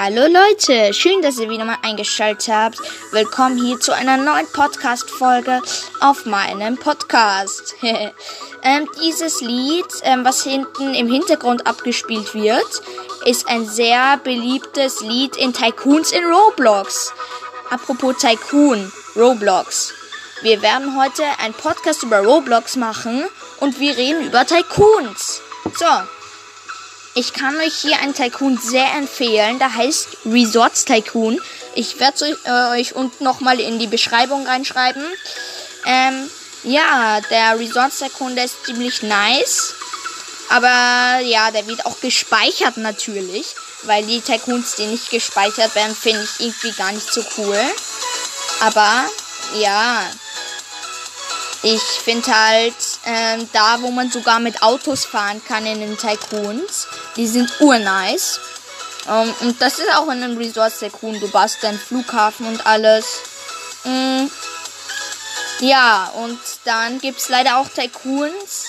Hallo 0.00 0.28
Leute, 0.28 0.94
schön, 0.94 1.22
dass 1.22 1.40
ihr 1.40 1.50
wieder 1.50 1.64
mal 1.64 1.78
eingeschaltet 1.82 2.54
habt. 2.54 2.78
Willkommen 3.10 3.58
hier 3.58 3.80
zu 3.80 3.92
einer 3.92 4.16
neuen 4.16 4.46
Podcast-Folge 4.46 5.60
auf 5.98 6.24
meinem 6.24 6.76
Podcast. 6.76 7.74
ähm, 7.82 8.88
dieses 9.02 9.40
Lied, 9.40 9.86
ähm, 10.02 10.24
was 10.24 10.44
hinten 10.44 10.94
im 10.94 11.10
Hintergrund 11.10 11.66
abgespielt 11.66 12.32
wird, 12.32 12.82
ist 13.24 13.48
ein 13.48 13.66
sehr 13.66 14.18
beliebtes 14.18 15.00
Lied 15.00 15.36
in 15.36 15.52
Tycoons 15.52 16.12
in 16.12 16.24
Roblox. 16.24 17.12
Apropos 17.68 18.18
Tycoon, 18.18 18.92
Roblox. 19.16 19.94
Wir 20.42 20.62
werden 20.62 20.96
heute 20.96 21.24
einen 21.40 21.54
Podcast 21.54 22.04
über 22.04 22.20
Roblox 22.20 22.76
machen 22.76 23.26
und 23.58 23.80
wir 23.80 23.96
reden 23.96 24.24
über 24.24 24.46
Tycoons. 24.46 25.42
So, 25.76 25.86
ich 27.18 27.32
kann 27.32 27.56
euch 27.56 27.74
hier 27.74 27.98
einen 27.98 28.14
Tycoon 28.14 28.58
sehr 28.58 28.94
empfehlen. 28.94 29.58
Der 29.58 29.74
heißt 29.74 30.08
Resorts 30.26 30.84
Tycoon. 30.84 31.40
Ich 31.74 31.98
werde 31.98 32.24
es 32.24 32.44
äh, 32.44 32.78
euch 32.78 32.94
unten 32.94 33.24
nochmal 33.24 33.58
in 33.58 33.80
die 33.80 33.88
Beschreibung 33.88 34.46
reinschreiben. 34.46 35.04
Ähm, 35.84 36.30
ja, 36.62 37.20
der 37.28 37.58
Resorts 37.58 37.98
Tycoon, 37.98 38.36
der 38.36 38.44
ist 38.44 38.64
ziemlich 38.64 39.02
nice. 39.02 39.74
Aber 40.48 41.20
ja, 41.24 41.50
der 41.50 41.66
wird 41.66 41.84
auch 41.86 42.00
gespeichert 42.00 42.76
natürlich. 42.76 43.46
Weil 43.82 44.06
die 44.06 44.20
Tycoons, 44.20 44.76
die 44.76 44.86
nicht 44.86 45.10
gespeichert 45.10 45.74
werden, 45.74 45.96
finde 45.96 46.22
ich 46.22 46.46
irgendwie 46.46 46.72
gar 46.72 46.92
nicht 46.92 47.12
so 47.12 47.24
cool. 47.36 47.58
Aber 48.60 49.06
ja, 49.56 50.04
ich 51.62 51.82
finde 51.82 52.30
halt, 52.32 52.74
ähm, 53.04 53.48
da 53.52 53.78
wo 53.80 53.90
man 53.90 54.10
sogar 54.10 54.38
mit 54.38 54.62
Autos 54.62 55.04
fahren 55.04 55.42
kann 55.46 55.66
in 55.66 55.80
den 55.80 55.98
Tycoons, 55.98 56.86
die 57.16 57.26
sind 57.26 57.50
urnice. 57.60 58.40
Ähm, 59.08 59.34
und 59.40 59.60
das 59.60 59.78
ist 59.78 59.92
auch 59.94 60.04
in 60.04 60.22
einem 60.22 60.36
Resort 60.36 60.78
Tycoon. 60.78 61.18
Du 61.18 61.28
baust 61.28 61.62
deinen 61.62 61.78
Flughafen 61.78 62.46
und 62.46 62.66
alles. 62.66 63.06
Mhm. 63.84 64.30
Ja, 65.60 66.12
und 66.22 66.38
dann 66.64 67.00
gibt 67.00 67.18
es 67.18 67.28
leider 67.28 67.58
auch 67.58 67.68
Tycoons, 67.68 68.66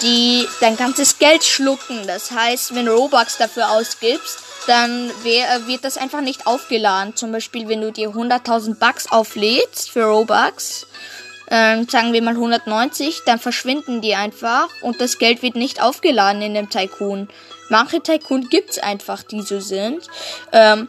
die 0.00 0.48
dein 0.60 0.76
ganzes 0.78 1.18
Geld 1.18 1.44
schlucken. 1.44 2.06
Das 2.06 2.30
heißt, 2.30 2.74
wenn 2.74 2.86
du 2.86 2.92
Robux 2.92 3.36
dafür 3.36 3.70
ausgibst, 3.70 4.38
dann 4.66 5.10
wird 5.22 5.84
das 5.84 5.98
einfach 5.98 6.20
nicht 6.22 6.46
aufgeladen. 6.46 7.16
Zum 7.16 7.32
Beispiel, 7.32 7.68
wenn 7.68 7.82
du 7.82 7.92
dir 7.92 8.10
100.000 8.10 8.76
Bucks 8.76 9.10
auflädst 9.10 9.90
für 9.90 10.04
Robux 10.04 10.86
ähm, 11.50 11.88
sagen 11.88 12.12
wir 12.12 12.22
mal 12.22 12.34
190, 12.34 13.22
dann 13.26 13.38
verschwinden 13.38 14.00
die 14.00 14.14
einfach 14.14 14.68
und 14.82 15.00
das 15.00 15.18
Geld 15.18 15.42
wird 15.42 15.56
nicht 15.56 15.82
aufgeladen 15.82 16.42
in 16.42 16.54
dem 16.54 16.70
Tycoon. 16.70 17.28
Manche 17.68 18.00
Tycoon 18.02 18.48
gibt's 18.48 18.78
einfach, 18.78 19.22
die 19.22 19.42
so 19.42 19.60
sind. 19.60 20.06
Ähm, 20.52 20.88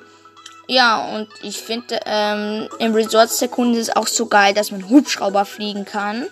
ja, 0.68 1.06
und 1.14 1.28
ich 1.42 1.58
finde, 1.58 2.00
ähm, 2.06 2.70
im 2.80 2.94
Resort 2.94 3.38
Tycoon 3.38 3.74
ist 3.74 3.90
es 3.90 3.96
auch 3.96 4.08
so 4.08 4.28
geil, 4.28 4.54
dass 4.54 4.72
man 4.72 4.90
Hubschrauber 4.90 5.46
fliegen 5.46 5.86
kann. 5.86 6.28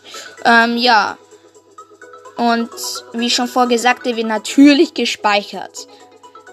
Ähm, 0.45 0.77
ja. 0.77 1.17
Und 2.37 2.69
wie 3.11 3.29
schon 3.29 3.49
vorgesagt, 3.49 4.05
der 4.05 4.15
wird 4.15 4.27
natürlich 4.27 4.93
gespeichert. 4.93 5.87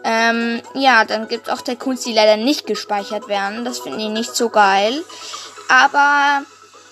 Ähm, 0.03 0.63
ja, 0.75 1.05
dann 1.05 1.29
gibt 1.29 1.47
es 1.47 1.53
auch 1.53 1.63
Tycoons, 1.63 2.03
die 2.03 2.13
leider 2.13 2.37
nicht 2.37 2.67
gespeichert 2.67 3.29
werden. 3.29 3.65
Das 3.65 3.79
finde 3.79 4.01
ich 4.01 4.09
nicht 4.09 4.35
so 4.35 4.49
geil. 4.49 5.05
Aber 5.69 6.45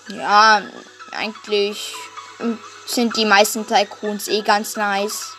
ja, 0.07 0.61
eigentlich 1.11 1.93
sind 2.85 3.15
die 3.17 3.25
meisten 3.25 3.67
Tycoons 3.67 4.27
eh 4.27 4.41
ganz 4.41 4.75
nice. 4.75 5.33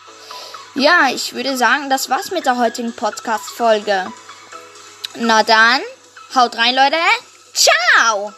Ja, 0.75 1.09
ich 1.11 1.33
würde 1.33 1.57
sagen, 1.57 1.89
das 1.89 2.09
war's 2.09 2.31
mit 2.31 2.45
der 2.45 2.57
heutigen 2.57 2.93
Podcast-Folge. 2.93 4.11
Na 5.15 5.43
dann, 5.43 5.81
haut 6.35 6.55
rein, 6.55 6.75
Leute. 6.75 6.97
Ciao! 7.53 8.33